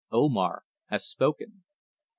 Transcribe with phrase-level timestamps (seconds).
[0.11, 1.61] Omar has spoken."